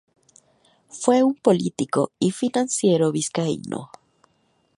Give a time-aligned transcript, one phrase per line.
[0.89, 3.91] Fue un político y financiero vizcaíno.